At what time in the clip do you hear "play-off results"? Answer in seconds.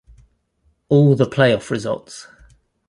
1.29-2.25